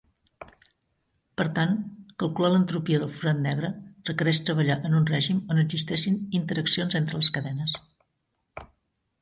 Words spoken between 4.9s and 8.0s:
un règim on existeixin interaccions entre les cadenes.